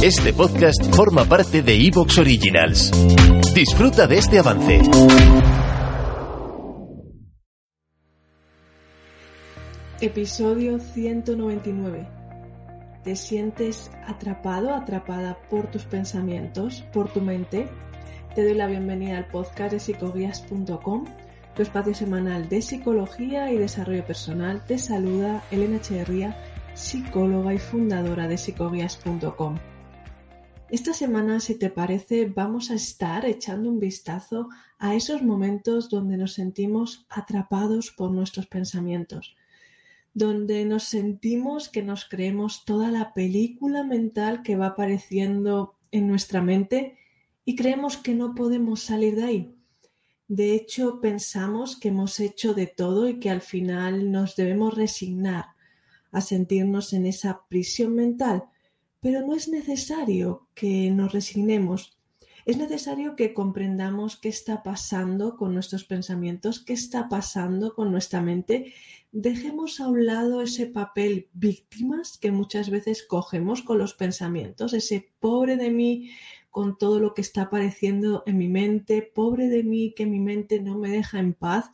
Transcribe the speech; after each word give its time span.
Este 0.00 0.32
podcast 0.32 0.94
forma 0.94 1.24
parte 1.24 1.60
de 1.60 1.74
Evox 1.74 2.18
Originals. 2.18 2.92
Disfruta 3.52 4.06
de 4.06 4.18
este 4.18 4.38
avance. 4.38 4.80
Episodio 10.00 10.78
199. 10.78 12.06
¿Te 13.02 13.16
sientes 13.16 13.90
atrapado, 14.06 14.72
atrapada 14.72 15.36
por 15.50 15.68
tus 15.72 15.82
pensamientos, 15.82 16.84
por 16.92 17.12
tu 17.12 17.20
mente? 17.20 17.68
Te 18.36 18.44
doy 18.44 18.54
la 18.54 18.68
bienvenida 18.68 19.18
al 19.18 19.26
podcast 19.26 19.72
de 19.72 19.80
psicoguías.com, 19.80 21.06
tu 21.56 21.62
espacio 21.62 21.92
semanal 21.92 22.48
de 22.48 22.62
psicología 22.62 23.50
y 23.50 23.58
desarrollo 23.58 24.06
personal. 24.06 24.64
Te 24.64 24.78
saluda 24.78 25.42
Elena 25.50 25.78
Echeverría, 25.78 26.40
psicóloga 26.74 27.52
y 27.52 27.58
fundadora 27.58 28.28
de 28.28 28.38
psicoguías.com. 28.38 29.56
Esta 30.70 30.92
semana, 30.92 31.40
si 31.40 31.54
te 31.54 31.70
parece, 31.70 32.26
vamos 32.26 32.70
a 32.70 32.74
estar 32.74 33.24
echando 33.24 33.70
un 33.70 33.80
vistazo 33.80 34.48
a 34.78 34.94
esos 34.94 35.22
momentos 35.22 35.88
donde 35.88 36.16
nos 36.16 36.34
sentimos 36.34 37.06
atrapados 37.08 37.90
por 37.90 38.10
nuestros 38.10 38.46
pensamientos 38.46 39.36
donde 40.18 40.64
nos 40.64 40.82
sentimos 40.82 41.68
que 41.68 41.82
nos 41.82 42.04
creemos 42.04 42.64
toda 42.64 42.90
la 42.90 43.14
película 43.14 43.84
mental 43.84 44.42
que 44.42 44.56
va 44.56 44.68
apareciendo 44.68 45.76
en 45.92 46.08
nuestra 46.08 46.42
mente 46.42 46.98
y 47.44 47.54
creemos 47.54 47.96
que 47.96 48.14
no 48.14 48.34
podemos 48.34 48.82
salir 48.82 49.14
de 49.14 49.24
ahí. 49.24 49.54
De 50.26 50.54
hecho, 50.54 51.00
pensamos 51.00 51.76
que 51.76 51.88
hemos 51.88 52.18
hecho 52.18 52.52
de 52.52 52.66
todo 52.66 53.08
y 53.08 53.20
que 53.20 53.30
al 53.30 53.40
final 53.40 54.10
nos 54.10 54.34
debemos 54.34 54.74
resignar 54.74 55.46
a 56.10 56.20
sentirnos 56.20 56.92
en 56.92 57.06
esa 57.06 57.42
prisión 57.48 57.94
mental, 57.94 58.44
pero 59.00 59.26
no 59.26 59.34
es 59.34 59.48
necesario 59.48 60.48
que 60.54 60.90
nos 60.90 61.12
resignemos. 61.12 61.96
Es 62.44 62.56
necesario 62.56 63.14
que 63.14 63.34
comprendamos 63.34 64.16
qué 64.16 64.30
está 64.30 64.62
pasando 64.62 65.36
con 65.36 65.52
nuestros 65.52 65.84
pensamientos, 65.84 66.60
qué 66.60 66.72
está 66.72 67.08
pasando 67.08 67.74
con 67.74 67.90
nuestra 67.90 68.22
mente 68.22 68.72
dejemos 69.12 69.80
a 69.80 69.88
un 69.88 70.06
lado 70.06 70.42
ese 70.42 70.66
papel 70.66 71.28
víctimas 71.32 72.18
que 72.18 72.30
muchas 72.30 72.70
veces 72.70 73.02
cogemos 73.02 73.62
con 73.62 73.78
los 73.78 73.94
pensamientos, 73.94 74.74
ese 74.74 75.12
pobre 75.18 75.56
de 75.56 75.70
mí 75.70 76.10
con 76.50 76.76
todo 76.76 76.98
lo 76.98 77.14
que 77.14 77.22
está 77.22 77.42
apareciendo 77.42 78.22
en 78.26 78.38
mi 78.38 78.48
mente, 78.48 79.02
pobre 79.02 79.48
de 79.48 79.62
mí 79.62 79.94
que 79.96 80.06
mi 80.06 80.20
mente 80.20 80.60
no 80.60 80.76
me 80.76 80.90
deja 80.90 81.18
en 81.18 81.34
paz 81.34 81.70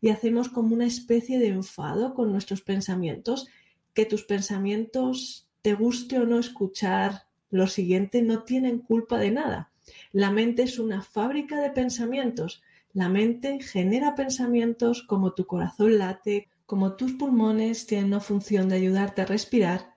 y 0.00 0.08
hacemos 0.08 0.48
como 0.48 0.74
una 0.74 0.86
especie 0.86 1.38
de 1.38 1.48
enfado 1.48 2.14
con 2.14 2.32
nuestros 2.32 2.62
pensamientos, 2.62 3.48
que 3.94 4.06
tus 4.06 4.24
pensamientos, 4.24 5.48
te 5.62 5.74
guste 5.74 6.18
o 6.18 6.26
no 6.26 6.38
escuchar 6.38 7.26
lo 7.50 7.66
siguiente, 7.66 8.22
no 8.22 8.42
tienen 8.42 8.78
culpa 8.78 9.18
de 9.18 9.30
nada. 9.30 9.72
La 10.12 10.30
mente 10.30 10.62
es 10.62 10.78
una 10.78 11.02
fábrica 11.02 11.60
de 11.60 11.70
pensamientos. 11.70 12.62
La 12.92 13.08
mente 13.08 13.60
genera 13.60 14.14
pensamientos 14.14 15.02
como 15.02 15.32
tu 15.32 15.46
corazón 15.46 15.98
late, 15.98 16.48
como 16.66 16.96
tus 16.96 17.12
pulmones 17.12 17.86
tienen 17.86 18.06
una 18.06 18.20
función 18.20 18.68
de 18.68 18.76
ayudarte 18.76 19.22
a 19.22 19.26
respirar, 19.26 19.96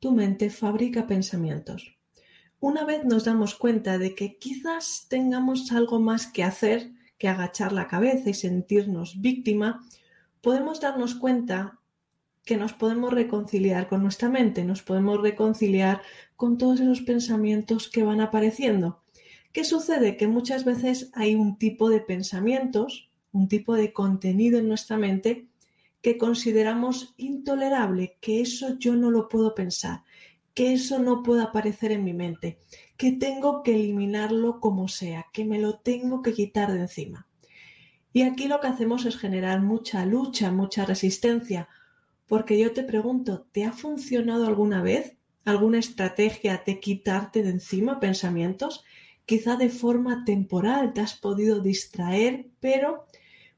tu 0.00 0.12
mente 0.12 0.50
fabrica 0.50 1.06
pensamientos. 1.06 1.96
Una 2.60 2.84
vez 2.84 3.04
nos 3.04 3.24
damos 3.24 3.54
cuenta 3.54 3.98
de 3.98 4.14
que 4.14 4.36
quizás 4.38 5.06
tengamos 5.08 5.70
algo 5.70 6.00
más 6.00 6.26
que 6.26 6.42
hacer 6.42 6.90
que 7.18 7.28
agachar 7.28 7.72
la 7.72 7.88
cabeza 7.88 8.30
y 8.30 8.34
sentirnos 8.34 9.20
víctima, 9.20 9.84
podemos 10.40 10.80
darnos 10.80 11.14
cuenta 11.16 11.80
que 12.48 12.56
nos 12.56 12.72
podemos 12.72 13.12
reconciliar 13.12 13.88
con 13.88 14.02
nuestra 14.02 14.30
mente, 14.30 14.64
nos 14.64 14.80
podemos 14.80 15.20
reconciliar 15.20 16.00
con 16.34 16.56
todos 16.56 16.80
esos 16.80 17.02
pensamientos 17.02 17.90
que 17.90 18.02
van 18.02 18.22
apareciendo. 18.22 19.02
¿Qué 19.52 19.64
sucede? 19.64 20.16
Que 20.16 20.28
muchas 20.28 20.64
veces 20.64 21.10
hay 21.12 21.34
un 21.34 21.58
tipo 21.58 21.90
de 21.90 22.00
pensamientos, 22.00 23.10
un 23.32 23.48
tipo 23.48 23.74
de 23.74 23.92
contenido 23.92 24.58
en 24.58 24.66
nuestra 24.66 24.96
mente 24.96 25.46
que 26.00 26.16
consideramos 26.16 27.12
intolerable, 27.18 28.16
que 28.18 28.40
eso 28.40 28.78
yo 28.78 28.96
no 28.96 29.10
lo 29.10 29.28
puedo 29.28 29.54
pensar, 29.54 30.04
que 30.54 30.72
eso 30.72 30.98
no 31.00 31.22
puede 31.22 31.42
aparecer 31.42 31.92
en 31.92 32.02
mi 32.02 32.14
mente, 32.14 32.60
que 32.96 33.12
tengo 33.12 33.62
que 33.62 33.74
eliminarlo 33.74 34.58
como 34.58 34.88
sea, 34.88 35.26
que 35.34 35.44
me 35.44 35.58
lo 35.58 35.80
tengo 35.80 36.22
que 36.22 36.32
quitar 36.32 36.72
de 36.72 36.80
encima. 36.80 37.28
Y 38.14 38.22
aquí 38.22 38.48
lo 38.48 38.58
que 38.60 38.68
hacemos 38.68 39.04
es 39.04 39.18
generar 39.18 39.60
mucha 39.60 40.06
lucha, 40.06 40.50
mucha 40.50 40.86
resistencia, 40.86 41.68
porque 42.28 42.58
yo 42.58 42.72
te 42.72 42.84
pregunto, 42.84 43.46
¿te 43.52 43.64
ha 43.64 43.72
funcionado 43.72 44.46
alguna 44.46 44.82
vez 44.82 45.16
alguna 45.44 45.78
estrategia 45.78 46.62
de 46.64 46.78
quitarte 46.78 47.42
de 47.42 47.50
encima 47.50 48.00
pensamientos? 48.00 48.84
Quizá 49.24 49.56
de 49.56 49.70
forma 49.70 50.24
temporal 50.24 50.92
te 50.92 51.00
has 51.00 51.14
podido 51.14 51.60
distraer, 51.60 52.48
pero 52.60 53.06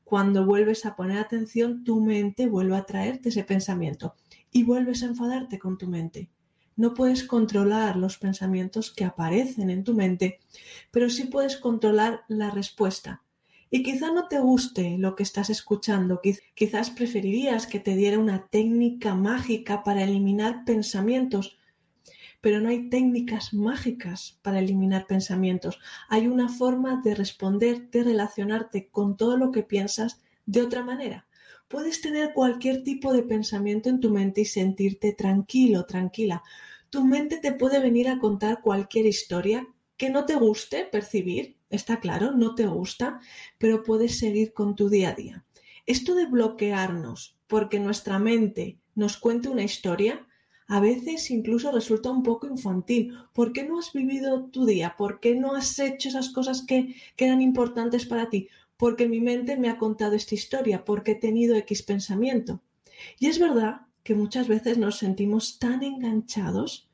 cuando 0.05 0.47
vuelves 0.47 0.87
a 0.87 0.97
poner 0.97 1.19
atención, 1.19 1.85
tu 1.85 2.01
mente 2.01 2.47
vuelve 2.47 2.77
a 2.77 2.85
traerte 2.85 3.29
ese 3.29 3.45
pensamiento 3.45 4.15
y 4.51 4.65
vuelves 4.65 5.03
a 5.03 5.07
enfadarte 5.07 5.59
con 5.59 5.77
tu 5.77 5.89
mente. 5.89 6.31
No 6.77 6.95
puedes 6.95 7.25
controlar 7.25 7.97
los 7.97 8.19
pensamientos 8.19 8.93
que 8.93 9.05
aparecen 9.05 9.69
en 9.71 9.85
tu 9.85 9.95
mente, 9.95 10.41
pero 10.91 11.11
sí 11.11 11.25
puedes 11.25 11.57
controlar 11.57 12.23
la 12.29 12.51
respuesta. 12.51 13.23
Y 13.71 13.85
quizá 13.85 14.13
no 14.13 14.27
te 14.27 14.41
guste 14.41 14.99
lo 14.99 15.15
que 15.15 15.23
estás 15.23 15.49
escuchando, 15.49 16.21
quizás 16.55 16.91
preferirías 16.91 17.69
que 17.69 17.79
te 17.79 17.95
diera 17.95 18.19
una 18.19 18.49
técnica 18.49 19.15
mágica 19.15 19.85
para 19.85 20.03
eliminar 20.03 20.65
pensamientos, 20.65 21.57
pero 22.41 22.61
no 22.61 22.69
hay 22.69 22.89
técnicas 22.89 23.55
mágicas 23.55 24.39
para 24.43 24.59
eliminar 24.59 25.07
pensamientos. 25.07 25.79
Hay 26.09 26.27
una 26.27 26.49
forma 26.49 27.01
de 27.05 27.15
responder, 27.15 27.91
de 27.91 28.03
relacionarte 28.03 28.89
con 28.89 29.17
todo 29.17 29.37
lo 29.37 29.53
que 29.53 29.63
piensas 29.63 30.21
de 30.47 30.63
otra 30.63 30.83
manera. 30.83 31.27
Puedes 31.69 32.01
tener 32.01 32.33
cualquier 32.33 32.83
tipo 32.83 33.13
de 33.13 33.23
pensamiento 33.23 33.89
en 33.89 34.01
tu 34.01 34.11
mente 34.11 34.41
y 34.41 34.47
sentirte 34.47 35.13
tranquilo, 35.13 35.85
tranquila. 35.87 36.43
Tu 36.89 37.05
mente 37.05 37.37
te 37.37 37.53
puede 37.53 37.79
venir 37.79 38.09
a 38.09 38.19
contar 38.19 38.63
cualquier 38.63 39.07
historia 39.07 39.69
que 39.97 40.11
no 40.11 40.25
te 40.25 40.35
guste 40.35 40.87
percibir, 40.91 41.60
está 41.71 42.01
claro, 42.01 42.33
no 42.33 42.55
te 42.55 42.67
gusta, 42.67 43.21
pero 43.59 43.83
puedes 43.83 44.19
seguir 44.19 44.53
con 44.53 44.77
tu 44.77 44.89
día 44.89 45.11
a 45.11 45.15
día. 45.15 45.45
Esto 45.87 46.15
de 46.15 46.27
bloquearnos 46.27 47.37
porque 47.47 47.81
nuestra 47.81 48.19
mente 48.19 48.79
nos 48.95 49.17
cuente 49.17 49.49
una 49.49 49.63
historia 49.63 50.27
a 50.73 50.79
veces 50.79 51.33
incluso 51.33 51.73
resulta 51.73 52.13
un 52.13 52.23
poco 52.23 52.47
infantil. 52.47 53.13
¿Por 53.33 53.53
qué 53.53 53.65
no 53.65 53.81
has 53.81 53.93
vivido 53.93 54.45
tu 54.51 54.67
día? 54.67 54.95
¿Por 54.97 55.19
qué 55.19 55.35
no 55.35 55.57
has 55.57 55.77
hecho 55.81 56.09
esas 56.09 56.29
cosas 56.29 56.63
que, 56.63 56.95
que 57.17 57.25
eran 57.25 57.43
importantes 57.43 58.07
para 58.07 58.31
ti? 58.31 58.49
Porque 58.77 59.09
mi 59.09 59.21
mente 59.21 59.57
me 59.57 59.69
ha 59.69 59.79
contado 59.79 60.15
esta 60.15 60.37
historia, 60.37 60.85
porque 60.85 61.13
he 61.13 61.15
tenido 61.17 61.57
X 61.57 61.83
pensamiento. 61.83 62.63
Y 63.19 63.27
es 63.27 63.41
verdad 63.41 63.81
que 64.05 64.15
muchas 64.15 64.47
veces 64.47 64.79
nos 64.79 64.99
sentimos 64.99 65.59
tan 65.59 65.83
enganchados 65.83 66.89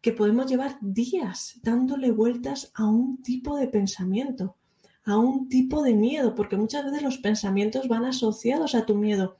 que 0.00 0.12
podemos 0.12 0.46
llevar 0.46 0.78
días 0.80 1.58
dándole 1.62 2.10
vueltas 2.10 2.70
a 2.74 2.86
un 2.86 3.22
tipo 3.22 3.56
de 3.56 3.68
pensamiento, 3.68 4.56
a 5.04 5.16
un 5.16 5.48
tipo 5.48 5.82
de 5.82 5.94
miedo, 5.94 6.34
porque 6.34 6.56
muchas 6.56 6.84
veces 6.84 7.02
los 7.02 7.18
pensamientos 7.18 7.88
van 7.88 8.04
asociados 8.04 8.74
a 8.74 8.86
tu 8.86 8.94
miedo. 8.94 9.38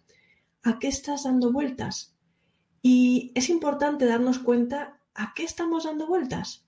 ¿A 0.62 0.78
qué 0.78 0.88
estás 0.88 1.24
dando 1.24 1.52
vueltas? 1.52 2.16
Y 2.82 3.32
es 3.34 3.48
importante 3.50 4.06
darnos 4.06 4.38
cuenta 4.38 5.00
a 5.14 5.32
qué 5.34 5.44
estamos 5.44 5.84
dando 5.84 6.06
vueltas. 6.06 6.66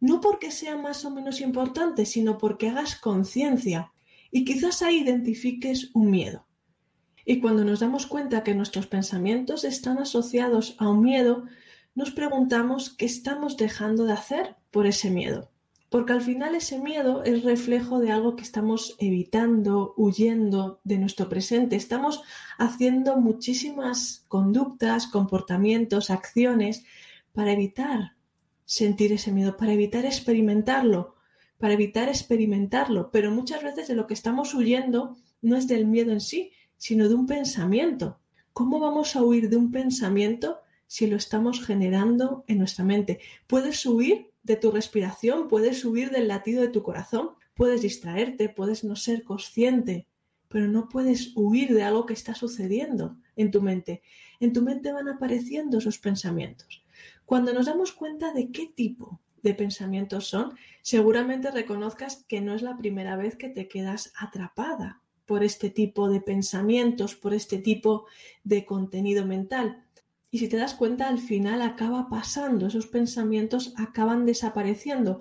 No 0.00 0.20
porque 0.20 0.50
sea 0.50 0.76
más 0.76 1.04
o 1.04 1.10
menos 1.10 1.40
importante, 1.40 2.06
sino 2.06 2.38
porque 2.38 2.68
hagas 2.68 2.96
conciencia 2.96 3.92
y 4.30 4.44
quizás 4.44 4.82
ahí 4.82 4.98
identifiques 4.98 5.90
un 5.94 6.10
miedo. 6.10 6.46
Y 7.24 7.40
cuando 7.40 7.64
nos 7.64 7.80
damos 7.80 8.06
cuenta 8.06 8.42
que 8.42 8.54
nuestros 8.54 8.86
pensamientos 8.86 9.64
están 9.64 9.98
asociados 9.98 10.76
a 10.78 10.88
un 10.88 11.02
miedo, 11.02 11.44
nos 11.98 12.12
preguntamos 12.12 12.90
qué 12.90 13.06
estamos 13.06 13.56
dejando 13.56 14.04
de 14.04 14.12
hacer 14.12 14.54
por 14.70 14.86
ese 14.86 15.10
miedo. 15.10 15.50
Porque 15.90 16.12
al 16.12 16.22
final 16.22 16.54
ese 16.54 16.78
miedo 16.78 17.24
es 17.24 17.42
reflejo 17.42 17.98
de 17.98 18.12
algo 18.12 18.36
que 18.36 18.44
estamos 18.44 18.94
evitando, 19.00 19.94
huyendo 19.96 20.78
de 20.84 20.98
nuestro 20.98 21.28
presente. 21.28 21.74
Estamos 21.74 22.22
haciendo 22.56 23.16
muchísimas 23.16 24.24
conductas, 24.28 25.08
comportamientos, 25.08 26.10
acciones 26.10 26.84
para 27.32 27.50
evitar 27.50 28.12
sentir 28.64 29.12
ese 29.12 29.32
miedo, 29.32 29.56
para 29.56 29.72
evitar 29.72 30.04
experimentarlo, 30.04 31.16
para 31.58 31.74
evitar 31.74 32.08
experimentarlo. 32.08 33.10
Pero 33.10 33.32
muchas 33.32 33.64
veces 33.64 33.88
de 33.88 33.96
lo 33.96 34.06
que 34.06 34.14
estamos 34.14 34.54
huyendo 34.54 35.16
no 35.42 35.56
es 35.56 35.66
del 35.66 35.84
miedo 35.84 36.12
en 36.12 36.20
sí, 36.20 36.52
sino 36.76 37.08
de 37.08 37.16
un 37.16 37.26
pensamiento. 37.26 38.20
¿Cómo 38.52 38.78
vamos 38.78 39.16
a 39.16 39.22
huir 39.24 39.50
de 39.50 39.56
un 39.56 39.72
pensamiento 39.72 40.60
si 40.88 41.06
lo 41.06 41.16
estamos 41.16 41.64
generando 41.64 42.44
en 42.48 42.58
nuestra 42.58 42.84
mente? 42.84 43.20
Puedes 43.46 43.86
huir 43.86 44.32
de 44.42 44.56
tu 44.56 44.72
respiración, 44.72 45.46
puedes 45.46 45.84
huir 45.84 46.10
del 46.10 46.26
latido 46.26 46.60
de 46.60 46.68
tu 46.68 46.82
corazón, 46.82 47.30
puedes 47.54 47.82
distraerte, 47.82 48.48
puedes 48.48 48.82
no 48.82 48.96
ser 48.96 49.22
consciente, 49.22 50.08
pero 50.48 50.66
no 50.66 50.88
puedes 50.88 51.32
huir 51.36 51.72
de 51.72 51.84
algo 51.84 52.06
que 52.06 52.14
está 52.14 52.34
sucediendo 52.34 53.16
en 53.36 53.52
tu 53.52 53.62
mente. 53.62 54.02
En 54.40 54.52
tu 54.52 54.62
mente 54.62 54.92
van 54.92 55.08
apareciendo 55.08 55.78
esos 55.78 55.98
pensamientos. 55.98 56.82
Cuando 57.24 57.52
nos 57.52 57.66
damos 57.66 57.92
cuenta 57.92 58.32
de 58.32 58.50
qué 58.50 58.66
tipo 58.66 59.20
de 59.42 59.54
pensamientos 59.54 60.26
son, 60.26 60.54
seguramente 60.82 61.50
reconozcas 61.50 62.24
que 62.26 62.40
no 62.40 62.54
es 62.54 62.62
la 62.62 62.76
primera 62.76 63.16
vez 63.16 63.36
que 63.36 63.48
te 63.48 63.68
quedas 63.68 64.12
atrapada 64.18 65.02
por 65.26 65.44
este 65.44 65.68
tipo 65.68 66.08
de 66.08 66.22
pensamientos, 66.22 67.14
por 67.14 67.34
este 67.34 67.58
tipo 67.58 68.06
de 68.44 68.64
contenido 68.64 69.26
mental. 69.26 69.84
Y 70.30 70.38
si 70.38 70.48
te 70.48 70.58
das 70.58 70.74
cuenta, 70.74 71.08
al 71.08 71.18
final 71.18 71.62
acaba 71.62 72.08
pasando, 72.08 72.66
esos 72.66 72.86
pensamientos 72.86 73.72
acaban 73.76 74.26
desapareciendo, 74.26 75.20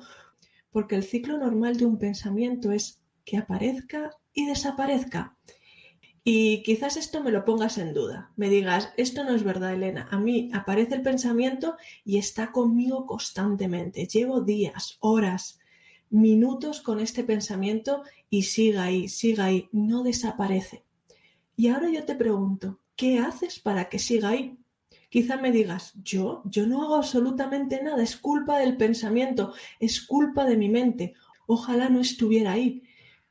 porque 0.71 0.95
el 0.95 1.03
ciclo 1.03 1.37
normal 1.37 1.77
de 1.77 1.85
un 1.85 1.97
pensamiento 1.97 2.71
es 2.71 3.01
que 3.23 3.37
aparezca 3.37 4.11
y 4.33 4.45
desaparezca. 4.45 5.37
Y 6.23 6.61
quizás 6.63 6.97
esto 6.97 7.23
me 7.23 7.31
lo 7.31 7.45
pongas 7.45 7.77
en 7.77 7.93
duda, 7.93 8.33
me 8.35 8.49
digas, 8.49 8.89
esto 8.97 9.23
no 9.23 9.33
es 9.33 9.43
verdad, 9.43 9.73
Elena, 9.73 10.09
a 10.11 10.19
mí 10.19 10.49
aparece 10.53 10.95
el 10.95 11.01
pensamiento 11.01 11.77
y 12.03 12.17
está 12.17 12.51
conmigo 12.51 13.05
constantemente, 13.05 14.07
llevo 14.07 14.41
días, 14.41 14.97
horas, 14.99 15.59
minutos 16.09 16.81
con 16.81 16.99
este 16.99 17.23
pensamiento 17.23 18.03
y 18.29 18.43
siga 18.43 18.83
ahí, 18.83 19.07
siga 19.07 19.45
ahí, 19.45 19.69
no 19.71 20.03
desaparece. 20.03 20.83
Y 21.55 21.69
ahora 21.69 21.89
yo 21.89 22.03
te 22.03 22.15
pregunto, 22.15 22.81
¿qué 22.97 23.19
haces 23.19 23.59
para 23.59 23.87
que 23.87 23.97
siga 23.97 24.29
ahí? 24.29 24.57
Quizá 25.09 25.37
me 25.37 25.51
digas, 25.51 25.93
yo, 26.03 26.41
yo 26.45 26.67
no 26.67 26.83
hago 26.83 26.95
absolutamente 26.95 27.81
nada, 27.81 28.03
es 28.03 28.17
culpa 28.17 28.59
del 28.59 28.77
pensamiento, 28.77 29.53
es 29.79 30.05
culpa 30.05 30.45
de 30.45 30.57
mi 30.57 30.69
mente, 30.69 31.13
ojalá 31.47 31.89
no 31.89 32.01
estuviera 32.01 32.51
ahí 32.51 32.83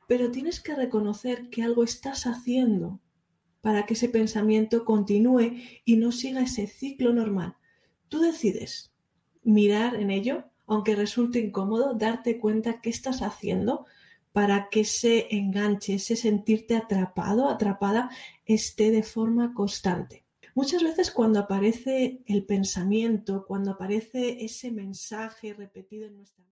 pero 0.07 0.31
tienes 0.31 0.61
que 0.61 0.73
reconocer 0.73 1.49
que 1.49 1.61
algo 1.61 1.83
estás 1.83 2.25
haciendo 2.25 2.99
para 3.61 3.85
que 3.85 3.93
ese 3.93 4.07
pensamiento 4.07 4.85
continúe 4.85 5.57
y 5.83 5.97
no 5.97 6.13
siga 6.13 6.41
ese 6.41 6.67
ciclo 6.67 7.13
normal. 7.13 7.57
Tú 8.07 8.19
decides 8.19 8.93
mirar 9.43 9.95
en 9.95 10.09
ello, 10.09 10.45
aunque 10.65 10.95
resulte 10.95 11.39
incómodo, 11.39 11.93
darte 11.93 12.39
cuenta 12.39 12.79
qué 12.79 12.89
estás 12.89 13.21
haciendo 13.21 13.85
para 14.31 14.69
que 14.69 14.81
ese 14.81 15.27
enganche, 15.35 15.95
ese 15.95 16.15
sentirte 16.15 16.75
atrapado, 16.75 17.49
atrapada, 17.49 18.09
esté 18.45 18.91
de 18.91 19.03
forma 19.03 19.53
constante. 19.53 20.23
Muchas 20.57 20.81
veces 20.81 21.11
cuando 21.11 21.39
aparece 21.39 22.23
el 22.25 22.43
pensamiento, 22.43 23.45
cuando 23.47 23.69
aparece 23.69 24.43
ese 24.43 24.71
mensaje 24.71 25.53
repetido 25.53 26.07
en 26.07 26.17
nuestra 26.17 26.43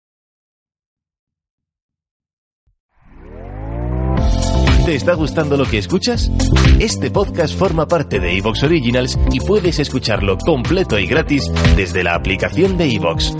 ¿Te 4.84 4.94
está 4.94 5.14
gustando 5.14 5.56
lo 5.56 5.64
que 5.64 5.78
escuchas? 5.78 6.30
Este 6.78 7.10
podcast 7.10 7.58
forma 7.58 7.88
parte 7.88 8.20
de 8.20 8.36
Evox 8.36 8.64
Originals 8.64 9.18
y 9.32 9.40
puedes 9.40 9.78
escucharlo 9.78 10.36
completo 10.36 10.98
y 10.98 11.06
gratis 11.06 11.50
desde 11.74 12.04
la 12.04 12.14
aplicación 12.14 12.76
de 12.76 12.94
Evox. 12.94 13.34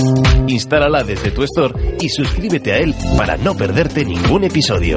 Instálala 0.49 1.05
desde 1.05 1.31
tu 1.31 1.43
store 1.43 1.99
y 2.01 2.09
suscríbete 2.09 2.73
a 2.73 2.79
él 2.79 2.95
para 3.19 3.37
no 3.37 3.55
perderte 3.55 4.07
ningún 4.07 4.45
episodio. 4.45 4.97